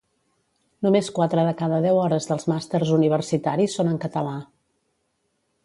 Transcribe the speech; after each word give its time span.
Només 0.85 1.09
quatre 1.17 1.43
de 1.47 1.51
cada 1.59 1.81
deu 1.83 1.99
hores 2.05 2.27
dels 2.31 2.47
màsters 2.53 2.95
universitaris 2.97 3.79
són 3.81 3.93
en 3.95 4.01
català 4.07 4.35